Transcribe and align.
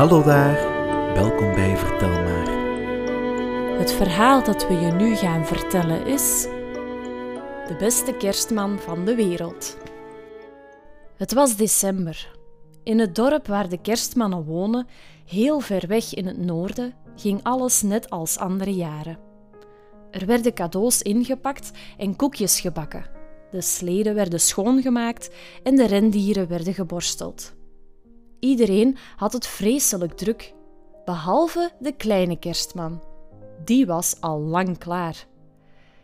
Hallo 0.00 0.22
daar, 0.22 0.54
welkom 1.14 1.54
bij 1.54 1.76
Vertel 1.76 2.08
maar. 2.08 2.48
Het 3.78 3.92
verhaal 3.92 4.44
dat 4.44 4.68
we 4.68 4.74
je 4.74 4.92
nu 4.92 5.16
gaan 5.16 5.46
vertellen 5.46 6.06
is 6.06 6.42
De 7.66 7.76
beste 7.78 8.12
kerstman 8.12 8.78
van 8.78 9.04
de 9.04 9.14
wereld. 9.14 9.76
Het 11.16 11.32
was 11.32 11.56
december. 11.56 12.30
In 12.82 12.98
het 12.98 13.14
dorp 13.14 13.46
waar 13.46 13.68
de 13.68 13.80
kerstmannen 13.80 14.44
wonen, 14.44 14.86
heel 15.26 15.60
ver 15.60 15.86
weg 15.86 16.14
in 16.14 16.26
het 16.26 16.38
noorden, 16.38 16.94
ging 17.16 17.40
alles 17.42 17.82
net 17.82 18.10
als 18.10 18.38
andere 18.38 18.74
jaren. 18.74 19.18
Er 20.10 20.26
werden 20.26 20.54
cadeaus 20.54 21.02
ingepakt 21.02 21.70
en 21.98 22.16
koekjes 22.16 22.60
gebakken. 22.60 23.04
De 23.50 23.60
sleden 23.60 24.14
werden 24.14 24.40
schoongemaakt 24.40 25.30
en 25.62 25.76
de 25.76 25.86
rendieren 25.86 26.48
werden 26.48 26.74
geborsteld. 26.74 27.58
Iedereen 28.40 28.96
had 29.16 29.32
het 29.32 29.46
vreselijk 29.46 30.12
druk, 30.12 30.54
behalve 31.04 31.70
de 31.78 31.92
kleine 31.92 32.38
kerstman. 32.38 33.02
Die 33.64 33.86
was 33.86 34.16
al 34.20 34.40
lang 34.40 34.78
klaar. 34.78 35.26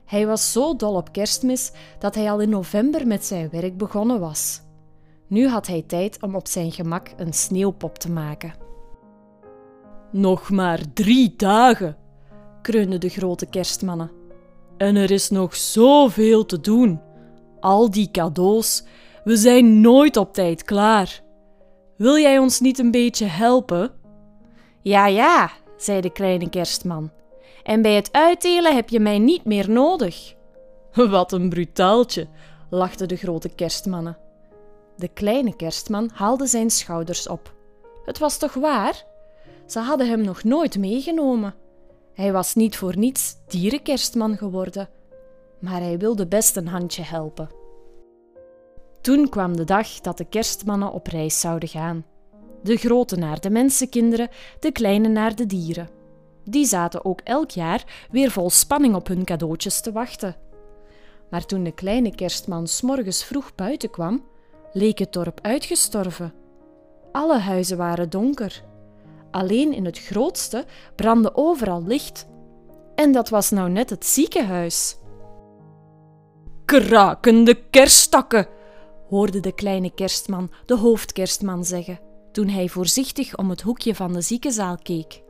Hij 0.05 0.27
was 0.27 0.53
zo 0.53 0.77
dol 0.77 0.95
op 0.95 1.13
kerstmis 1.13 1.73
dat 1.99 2.15
hij 2.15 2.31
al 2.31 2.41
in 2.41 2.49
november 2.49 3.07
met 3.07 3.25
zijn 3.25 3.49
werk 3.51 3.77
begonnen 3.77 4.21
was. 4.21 4.61
Nu 5.27 5.49
had 5.49 5.67
hij 5.67 5.83
tijd 5.87 6.23
om 6.23 6.35
op 6.35 6.49
zijn 6.49 6.73
gemak 6.73 7.13
een 7.17 7.33
sneeuwpop 7.33 7.99
te 7.99 8.11
maken. 8.11 8.55
Nog 10.11 10.51
maar 10.51 10.81
drie 10.93 11.35
dagen, 11.37 11.97
kreunden 12.63 13.01
de 13.01 13.09
grote 13.09 13.47
kerstmannen. 13.47 14.11
En 14.77 14.97
er 14.97 15.11
is 15.11 15.31
nog 15.31 15.57
zoveel 15.57 16.47
te 16.47 16.61
doen. 16.61 17.01
Al 17.61 17.91
die 17.91 18.11
cadeaus, 18.11 18.85
we 19.25 19.37
zijn 19.37 19.81
nooit 19.81 20.17
op 20.17 20.33
tijd 20.33 20.63
klaar. 20.63 21.25
Wil 21.97 22.19
jij 22.19 22.39
ons 22.39 22.61
niet 22.61 22.79
een 22.79 22.91
beetje 22.91 23.27
helpen? 23.27 23.91
Ja, 24.83 25.07
ja, 25.07 25.51
zei 25.77 26.01
de 26.01 26.11
kleine 26.11 26.49
kerstman. 26.49 27.11
En 27.63 27.83
bij 27.83 27.95
het 27.95 28.13
uitdelen 28.13 28.75
heb 28.75 28.89
je 28.89 29.01
mij 29.01 29.19
niet 29.19 29.45
meer 29.45 29.71
nodig. 29.71 30.35
Wat 31.11 31.33
een 31.33 31.49
brutaaltje, 31.49 32.27
lachten 32.71 33.09
de 33.09 33.17
grote 33.17 33.49
kerstmannen. 33.49 34.19
De 34.97 35.09
kleine 35.09 35.57
kerstman 35.57 36.11
haalde 36.15 36.47
zijn 36.47 36.71
schouders 36.71 37.29
op. 37.29 37.55
Het 38.05 38.19
was 38.19 38.39
toch 38.39 38.55
waar? 38.55 39.05
Ze 39.67 39.79
hadden 39.79 40.09
hem 40.09 40.21
nog 40.21 40.45
nooit 40.45 40.79
meegenomen. 40.79 41.55
Hij 42.15 42.33
was 42.33 42.55
niet 42.55 42.77
voor 42.77 42.97
niets 42.97 43.37
dierenkerstman 43.49 44.37
geworden, 44.37 44.89
maar 45.59 45.81
hij 45.81 45.99
wilde 45.99 46.27
best 46.27 46.57
een 46.57 46.69
handje 46.69 47.03
helpen. 47.03 47.51
Toen 49.07 49.29
kwam 49.29 49.57
de 49.57 49.65
dag 49.65 49.89
dat 50.01 50.19
de 50.19 50.25
kerstmannen 50.25 50.93
op 50.93 51.07
reis 51.07 51.41
zouden 51.41 51.69
gaan. 51.69 52.05
De 52.63 52.77
grote 52.77 53.17
naar 53.17 53.41
de 53.41 53.51
mensenkinderen, 53.51 54.29
de 54.61 54.73
kleine 54.73 55.09
naar 55.09 55.35
de 55.35 55.47
dieren. 55.47 55.89
Die 56.45 56.65
zaten 56.65 57.05
ook 57.05 57.21
elk 57.25 57.51
jaar 57.51 58.07
weer 58.11 58.31
vol 58.31 58.51
spanning 58.51 58.95
op 58.95 59.07
hun 59.07 59.25
cadeautjes 59.25 59.81
te 59.81 59.93
wachten. 59.93 60.37
Maar 61.31 61.47
toen 61.47 61.65
de 61.65 61.73
kleine 61.73 62.15
kerstman 62.15 62.67
s'morgens 62.67 63.25
vroeg 63.25 63.55
buiten 63.55 63.91
kwam, 63.91 64.25
leek 64.73 64.99
het 64.99 65.13
dorp 65.13 65.39
uitgestorven. 65.43 66.33
Alle 67.13 67.39
huizen 67.39 67.77
waren 67.77 68.11
donker. 68.11 68.63
Alleen 69.31 69.73
in 69.73 69.85
het 69.85 69.99
grootste 69.99 70.65
brandde 70.95 71.35
overal 71.35 71.83
licht. 71.85 72.27
En 72.95 73.13
dat 73.13 73.29
was 73.29 73.51
nou 73.51 73.71
net 73.71 73.91
het 73.91 74.07
ziekenhuis. 74.07 74.97
Krakende 76.65 77.55
kerstakken, 77.71 78.47
hoorde 79.09 79.41
de 79.41 79.53
kleine 79.53 79.91
kerstman 79.91 80.51
de 80.67 80.77
hoofdkerstman 80.77 81.65
zeggen 81.65 81.99
toen 82.37 82.49
hij 82.49 82.69
voorzichtig 82.69 83.37
om 83.37 83.51
het 83.51 83.61
hoekje 83.61 83.95
van 83.95 84.13
de 84.13 84.21
ziekenzaal 84.21 84.77
keek. 84.83 85.23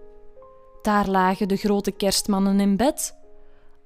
Daar 0.82 1.08
lagen 1.08 1.48
de 1.48 1.56
grote 1.56 1.90
kerstmannen 1.90 2.60
in 2.60 2.76
bed. 2.76 3.16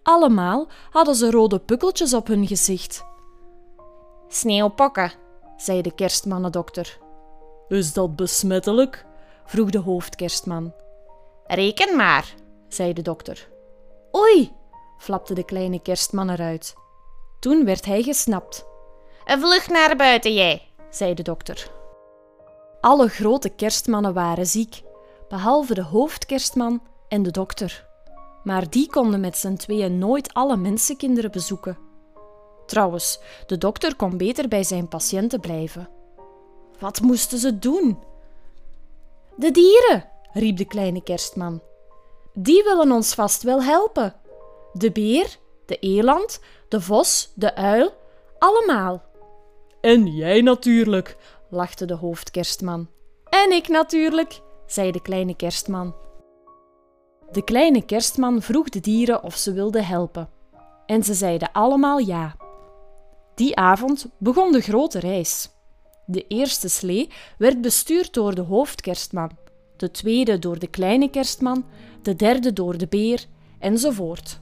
Allemaal 0.03 0.69
hadden 0.91 1.15
ze 1.15 1.31
rode 1.31 1.59
pukkeltjes 1.59 2.15
op 2.15 2.27
hun 2.27 2.47
gezicht. 2.47 3.05
Sneeuwpokken, 4.29 5.13
zei 5.57 5.83
de 5.83 5.95
kerstmannendokter. 5.95 6.99
Is 7.69 7.93
dat 7.93 8.17
besmettelijk? 8.17 9.07
vroeg 9.45 9.71
de 9.71 9.79
hoofdkerstman. 9.79 10.73
Reken 11.47 11.97
maar, 11.97 12.35
zei 12.69 12.93
de 12.93 13.03
dokter. 13.03 13.49
Oei, 14.17 14.53
flapte 14.99 15.35
de 15.35 15.45
kleine 15.45 15.83
kerstman 15.83 16.31
eruit. 16.31 16.75
Toen 17.41 17.65
werd 17.65 17.85
hij 17.85 18.03
gesnapt. 18.03 18.67
Vlucht 19.25 19.69
naar 19.69 19.97
buiten, 19.97 20.35
jij, 20.35 20.63
zei 20.91 21.15
de 21.15 21.23
dokter. 21.23 21.71
Alle 22.81 23.09
grote 23.09 23.49
kerstmannen 23.49 24.15
waren 24.15 24.47
ziek, 24.47 24.83
behalve 25.29 25.75
de 25.75 25.83
hoofdkerstman 25.83 26.83
en 27.09 27.23
de 27.23 27.31
dokter. 27.31 27.89
Maar 28.45 28.71
die 28.71 28.91
konden 28.91 29.21
met 29.21 29.37
z'n 29.37 29.55
tweeën 29.55 29.99
nooit 29.99 30.35
alle 30.35 30.57
mensenkinderen 30.57 31.31
bezoeken. 31.31 31.79
Trouwens, 32.67 33.21
de 33.47 33.59
dokter 33.59 33.97
kon 33.97 34.17
beter 34.17 34.49
bij 34.49 34.63
zijn 34.63 34.89
patiënten 34.89 35.41
blijven. 35.41 35.89
Wat 36.79 37.01
moesten 37.01 37.39
ze 37.39 37.59
doen? 37.59 37.99
De 39.37 39.51
dieren, 39.51 40.09
riep 40.33 40.57
de 40.57 40.65
kleine 40.65 41.03
kerstman. 41.03 41.63
Die 42.33 42.63
willen 42.63 42.93
ons 42.93 43.15
vast 43.15 43.43
wel 43.43 43.63
helpen. 43.63 44.15
De 44.73 44.93
beer, 44.93 45.39
de 45.67 45.79
eland, 45.79 46.41
de 46.69 46.81
vos, 46.81 47.33
de 47.35 47.55
uil, 47.55 47.93
allemaal. 48.39 49.03
En 49.81 50.07
jij 50.07 50.41
natuurlijk, 50.41 51.17
lachte 51.51 51.85
de 51.85 51.95
hoofdkerstman. 51.95 52.89
En 53.31 53.53
ik 53.53 53.69
natuurlijk, 53.69 54.41
zei 54.67 54.91
de 54.91 55.03
kleine 55.03 55.37
kerstman. 55.37 55.95
De 57.31 57.45
kleine 57.45 57.85
kerstman 57.85 58.43
vroeg 58.43 58.69
de 58.69 58.81
dieren 58.81 59.23
of 59.23 59.37
ze 59.37 59.53
wilden 59.53 59.85
helpen. 59.85 60.29
En 60.87 61.05
ze 61.05 61.15
zeiden 61.15 61.53
allemaal 61.53 61.99
ja. 61.99 62.37
Die 63.35 63.57
avond 63.57 64.09
begon 64.19 64.53
de 64.53 64.61
grote 64.61 64.99
reis. 64.99 65.51
De 66.07 66.27
eerste 66.27 66.69
slee 66.69 67.11
werd 67.39 67.61
bestuurd 67.61 68.15
door 68.15 68.35
de 68.35 68.41
hoofdkerstman, 68.41 69.31
de 69.77 69.91
tweede 69.91 70.39
door 70.39 70.59
de 70.59 70.67
kleine 70.67 71.11
kerstman, 71.11 71.65
de 72.03 72.17
derde 72.17 72.53
door 72.53 72.79
de 72.79 72.87
beer, 72.87 73.27
enzovoort. 73.59 74.41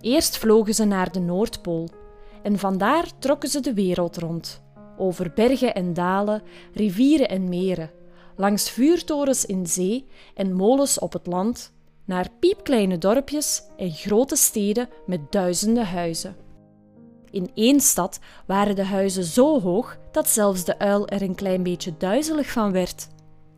Eerst 0.00 0.38
vlogen 0.38 0.74
ze 0.74 0.84
naar 0.84 1.12
de 1.12 1.20
Noordpool 1.20 1.88
en 2.46 2.58
vandaar 2.58 3.10
trokken 3.18 3.48
ze 3.48 3.60
de 3.60 3.74
wereld 3.74 4.16
rond, 4.16 4.62
over 4.96 5.32
bergen 5.34 5.74
en 5.74 5.94
dalen, 5.94 6.42
rivieren 6.72 7.28
en 7.28 7.48
meren, 7.48 7.90
langs 8.36 8.70
vuurtorens 8.70 9.44
in 9.44 9.66
zee 9.66 10.06
en 10.34 10.52
molens 10.52 10.98
op 10.98 11.12
het 11.12 11.26
land, 11.26 11.72
naar 12.04 12.28
piepkleine 12.40 12.98
dorpjes 12.98 13.62
en 13.76 13.90
grote 13.90 14.36
steden 14.36 14.88
met 15.06 15.32
duizenden 15.32 15.86
huizen. 15.86 16.36
In 17.30 17.50
één 17.54 17.80
stad 17.80 18.18
waren 18.46 18.76
de 18.76 18.84
huizen 18.84 19.24
zo 19.24 19.60
hoog 19.60 19.98
dat 20.12 20.28
zelfs 20.28 20.64
de 20.64 20.78
uil 20.78 21.08
er 21.08 21.22
een 21.22 21.34
klein 21.34 21.62
beetje 21.62 21.96
duizelig 21.98 22.50
van 22.50 22.72
werd. 22.72 23.08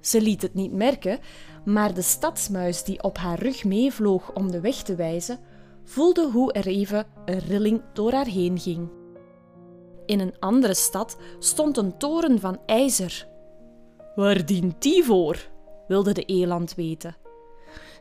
Ze 0.01 0.21
liet 0.21 0.43
het 0.43 0.55
niet 0.55 0.73
merken, 0.73 1.19
maar 1.65 1.95
de 1.95 2.03
stadsmuis 2.03 2.85
die 2.85 3.03
op 3.03 3.19
haar 3.19 3.39
rug 3.39 3.65
meevloog 3.65 4.33
om 4.33 4.51
de 4.51 4.61
weg 4.61 4.83
te 4.83 4.95
wijzen, 4.95 5.39
voelde 5.89 6.31
hoe 6.31 6.53
er 6.53 6.67
even 6.67 7.07
een 7.25 7.39
rilling 7.39 7.83
door 7.93 8.13
haar 8.13 8.27
heen 8.27 8.59
ging. 8.59 8.89
In 10.07 10.21
een 10.21 10.35
andere 10.39 10.75
stad 10.75 11.17
stond 11.39 11.77
een 11.77 11.99
toren 11.99 12.41
van 12.41 12.61
ijzer. 12.67 13.29
Waar 14.15 14.47
dient 14.47 14.83
die 14.83 15.05
voor? 15.05 15.49
wilde 15.87 16.13
de 16.13 16.25
eland 16.25 16.75
weten. 16.75 17.17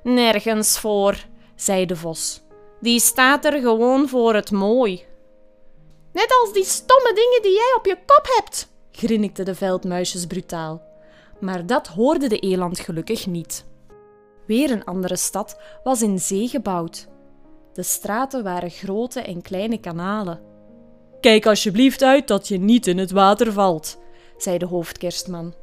Nergens 0.03 0.79
voor, 0.79 1.25
zei 1.55 1.85
de 1.85 1.95
vos. 1.95 2.41
Die 2.81 2.99
staat 2.99 3.45
er 3.45 3.59
gewoon 3.59 4.07
voor 4.07 4.33
het 4.33 4.51
mooi. 4.51 5.05
Net 6.13 6.37
als 6.41 6.53
die 6.53 6.65
stomme 6.65 7.11
dingen 7.13 7.41
die 7.41 7.51
jij 7.51 7.73
op 7.77 7.85
je 7.85 7.95
kop 7.95 8.27
hebt, 8.35 8.67
grinnikte 8.91 9.43
de 9.43 9.55
veldmuisjes 9.55 10.25
brutaal. 10.25 10.81
Maar 11.39 11.65
dat 11.65 11.87
hoorde 11.87 12.27
de 12.27 12.39
eland 12.39 12.79
gelukkig 12.79 13.27
niet. 13.27 13.65
Weer 14.47 14.71
een 14.71 14.85
andere 14.85 15.15
stad 15.15 15.59
was 15.83 16.01
in 16.01 16.19
zee 16.19 16.47
gebouwd. 16.47 17.07
De 17.77 17.83
straten 17.83 18.43
waren 18.43 18.69
grote 18.69 19.21
en 19.21 19.41
kleine 19.41 19.77
kanalen. 19.77 20.39
Kijk 21.19 21.45
alsjeblieft 21.45 22.03
uit 22.03 22.27
dat 22.27 22.47
je 22.47 22.57
niet 22.57 22.87
in 22.87 22.97
het 22.97 23.11
water 23.11 23.53
valt, 23.53 23.97
zei 24.37 24.57
de 24.57 24.65
hoofdkerstman. 24.65 25.53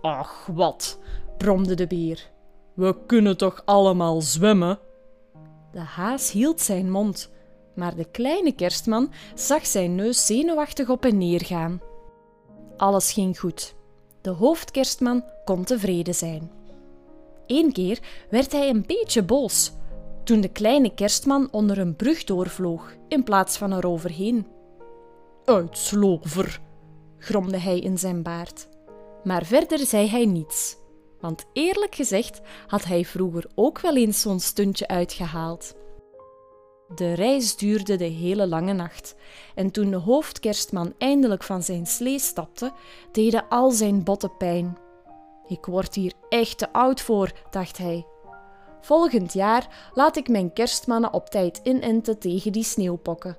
Ach, 0.00 0.46
wat, 0.46 0.98
bromde 1.38 1.74
de 1.74 1.86
beer. 1.86 2.30
We 2.74 2.96
kunnen 3.06 3.36
toch 3.36 3.62
allemaal 3.64 4.20
zwemmen? 4.20 4.78
De 5.72 5.78
haas 5.78 6.30
hield 6.30 6.60
zijn 6.60 6.90
mond, 6.90 7.30
maar 7.74 7.96
de 7.96 8.10
kleine 8.10 8.52
kerstman 8.52 9.12
zag 9.34 9.66
zijn 9.66 9.94
neus 9.94 10.26
zenuwachtig 10.26 10.88
op 10.88 11.04
en 11.04 11.18
neer 11.18 11.44
gaan. 11.44 11.80
Alles 12.76 13.12
ging 13.12 13.38
goed. 13.38 13.74
De 14.20 14.30
hoofdkerstman 14.30 15.24
kon 15.44 15.64
tevreden 15.64 16.14
zijn. 16.14 16.50
Eén 17.46 17.72
keer 17.72 17.98
werd 18.30 18.52
hij 18.52 18.68
een 18.68 18.84
beetje 18.86 19.22
boos 19.22 19.72
toen 20.30 20.40
de 20.40 20.48
kleine 20.48 20.94
kerstman 20.94 21.48
onder 21.50 21.78
een 21.78 21.96
brug 21.96 22.24
doorvloog 22.24 22.94
in 23.08 23.24
plaats 23.24 23.56
van 23.56 23.72
eroverheen. 23.72 24.46
Uitslover, 25.44 26.60
gromde 27.18 27.58
hij 27.58 27.78
in 27.78 27.98
zijn 27.98 28.22
baard. 28.22 28.68
Maar 29.24 29.44
verder 29.44 29.78
zei 29.78 30.08
hij 30.08 30.26
niets. 30.26 30.76
Want 31.20 31.44
eerlijk 31.52 31.94
gezegd 31.94 32.40
had 32.66 32.84
hij 32.84 33.04
vroeger 33.04 33.50
ook 33.54 33.80
wel 33.80 33.96
eens 33.96 34.20
zo'n 34.20 34.40
stuntje 34.40 34.88
uitgehaald. 34.88 35.74
De 36.94 37.12
reis 37.12 37.56
duurde 37.56 37.96
de 37.96 38.04
hele 38.04 38.46
lange 38.46 38.72
nacht, 38.72 39.14
en 39.54 39.70
toen 39.70 39.90
de 39.90 39.96
hoofdkerstman 39.96 40.94
eindelijk 40.98 41.42
van 41.42 41.62
zijn 41.62 41.86
slee 41.86 42.18
stapte, 42.18 42.72
deden 43.12 43.48
al 43.48 43.70
zijn 43.70 44.04
botten 44.04 44.36
pijn. 44.36 44.78
Ik 45.46 45.64
word 45.64 45.94
hier 45.94 46.12
echt 46.28 46.58
te 46.58 46.72
oud 46.72 47.00
voor, 47.00 47.32
dacht 47.50 47.78
hij. 47.78 48.06
Volgend 48.80 49.32
jaar 49.32 49.90
laat 49.94 50.16
ik 50.16 50.28
mijn 50.28 50.52
kerstmannen 50.52 51.12
op 51.12 51.28
tijd 51.28 51.60
inenten 51.62 52.18
tegen 52.18 52.52
die 52.52 52.64
sneeuwpokken. 52.64 53.36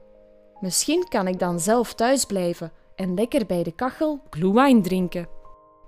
Misschien 0.60 1.08
kan 1.10 1.28
ik 1.28 1.40
dan 1.40 1.60
zelf 1.60 1.94
thuis 1.94 2.26
blijven 2.26 2.72
en 2.96 3.14
lekker 3.14 3.46
bij 3.46 3.64
de 3.64 3.72
kachel 3.72 4.20
glühwein 4.30 4.82
drinken. 4.82 5.28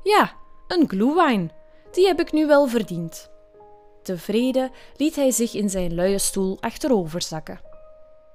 Ja, 0.03 0.31
een 0.67 0.89
glühwein. 0.89 1.51
Die 1.91 2.07
heb 2.07 2.19
ik 2.19 2.31
nu 2.31 2.47
wel 2.47 2.67
verdiend. 2.67 3.31
Tevreden 4.03 4.71
liet 4.95 5.15
hij 5.15 5.31
zich 5.31 5.53
in 5.53 5.69
zijn 5.69 5.95
luie 5.95 6.17
stoel 6.17 6.57
achterover 6.59 7.21
zakken. 7.21 7.61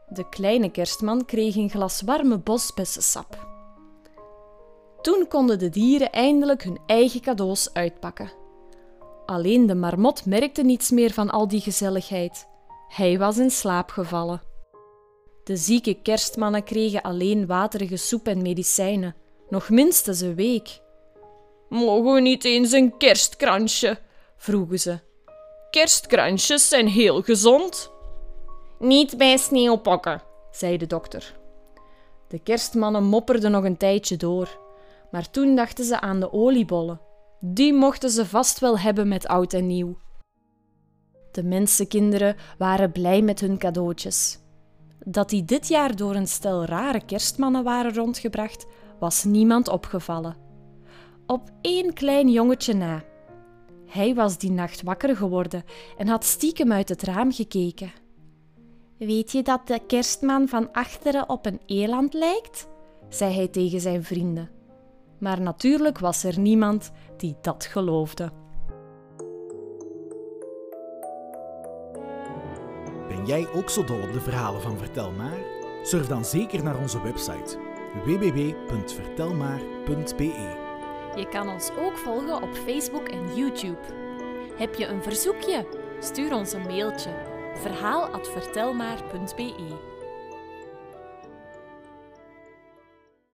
De 0.09 0.29
kleine 0.29 0.71
kerstman 0.71 1.25
kreeg 1.25 1.57
een 1.57 1.71
glas 1.71 2.03
warme 2.03 2.39
bosbessensap. 2.39 3.47
Toen 5.01 5.29
konden 5.29 5.59
de 5.59 5.69
dieren 5.69 6.13
eindelijk 6.13 6.63
hun 6.63 6.79
eigen 6.87 7.21
cadeaus 7.21 7.75
uitpakken. 7.75 8.31
Alleen 9.29 9.67
de 9.67 9.75
marmot 9.75 10.27
merkte 10.27 10.63
niets 10.63 10.91
meer 10.91 11.13
van 11.13 11.31
al 11.31 11.49
die 11.49 11.61
gezelligheid. 11.61 12.49
Hij 12.89 13.19
was 13.19 13.39
in 13.39 13.51
slaap 13.51 13.91
gevallen. 13.91 14.43
De 15.45 15.57
zieke 15.57 15.95
kerstmannen 16.03 16.65
kregen 16.65 17.03
alleen 17.03 17.47
waterige 17.47 17.97
soep 17.97 18.27
en 18.27 18.43
medicijnen, 18.43 19.15
nog 19.49 19.69
minstens 19.69 20.21
een 20.21 20.35
week. 20.35 20.81
Mogen 21.69 22.13
we 22.13 22.21
niet 22.21 22.45
eens 22.45 22.73
een 22.73 22.97
kerstkransje? 22.97 23.99
vroegen 24.37 24.81
ze. 24.81 24.99
Kerstkransjes 25.71 26.69
zijn 26.69 26.89
heel 26.89 27.23
gezond. 27.23 27.91
Niet 28.79 29.17
bij 29.17 29.37
sneeuwpokken, 29.37 30.23
zei 30.51 30.77
de 30.77 30.87
dokter. 30.87 31.35
De 32.29 32.39
kerstmannen 32.39 33.05
mopperden 33.05 33.51
nog 33.51 33.65
een 33.65 33.77
tijdje 33.77 34.17
door, 34.17 34.59
maar 35.11 35.31
toen 35.31 35.57
dachten 35.57 35.85
ze 35.85 36.01
aan 36.01 36.21
de 36.21 36.33
oliebollen. 36.33 37.08
Die 37.41 37.73
mochten 37.73 38.11
ze 38.11 38.27
vast 38.27 38.59
wel 38.59 38.79
hebben 38.79 39.09
met 39.09 39.27
oud 39.27 39.53
en 39.53 39.67
nieuw. 39.67 39.97
De 41.33 41.43
mensenkinderen 41.43 42.37
waren 42.59 42.93
blij 42.93 43.23
met 43.23 43.41
hun 43.41 43.59
cadeautjes. 43.59 44.39
Dat 45.05 45.29
die 45.29 45.45
dit 45.45 45.69
jaar 45.69 45.97
door 45.97 46.15
een 46.15 46.27
stel 46.27 46.65
rare 46.65 47.05
kerstmannen 47.05 47.65
waren 47.65 47.95
rondgebracht, 47.95 48.67
was 48.99 49.25
niemand 49.25 49.69
opgevallen. 49.69 50.37
Op 51.27 51.51
één 51.61 51.93
klein 51.93 52.31
jongetje 52.31 52.75
na. 52.75 53.05
Hij 53.87 54.15
was 54.15 54.39
die 54.39 54.51
nacht 54.51 54.83
wakker 54.83 55.17
geworden 55.17 55.65
en 55.99 56.09
had 56.09 56.25
stiekem 56.25 56.73
uit 56.73 56.89
het 56.89 57.03
raam 57.03 57.33
gekeken. 57.33 57.93
Weet 58.99 59.33
je 59.33 59.43
dat 59.43 59.67
de 59.67 59.81
kerstman 59.87 60.49
van 60.49 60.73
achteren 60.73 61.29
op 61.29 61.47
een 61.47 61.61
eland 61.67 62.15
lijkt? 62.15 62.69
zei 63.09 63.35
hij 63.35 63.49
tegen 63.49 63.81
zijn 63.81 64.05
vrienden. 64.05 64.58
Maar 65.19 65.41
natuurlijk 65.41 65.99
was 65.99 66.25
er 66.25 66.39
niemand 66.39 66.91
die 67.17 67.37
dat 67.41 67.65
geloofde. 67.65 68.31
Ben 73.09 73.27
jij 73.27 73.49
ook 73.55 73.71
zo 73.71 73.85
dol 73.85 74.03
op 74.03 74.13
de 74.13 74.21
verhalen 74.21 74.63
van 74.63 74.79
Vertel 74.79 75.11
Maar? 75.11 75.39
Surf 75.83 76.07
dan 76.07 76.25
zeker 76.25 76.63
naar 76.63 76.79
onze 76.79 77.03
website 77.03 77.59
www.vertelmaar.be. 78.05 80.67
Je 81.17 81.29
kan 81.29 81.49
ons 81.49 81.71
ook 81.79 81.97
volgen 81.97 82.43
op 82.43 82.55
Facebook 82.55 83.09
en 83.09 83.35
YouTube. 83.35 83.79
Heb 84.57 84.75
je 84.75 84.87
een 84.87 85.03
verzoekje? 85.03 85.67
Stuur 86.01 86.35
ons 86.35 86.53
een 86.53 86.67
mailtje 86.67 87.11
verhaal@vertelmaar.be 87.55 89.97